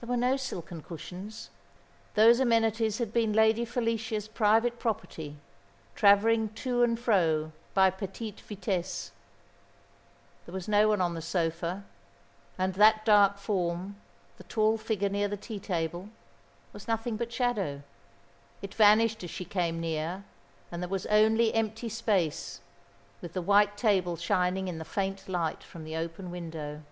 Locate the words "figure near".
14.78-15.28